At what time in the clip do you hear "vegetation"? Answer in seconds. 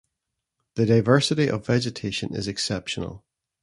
1.67-2.35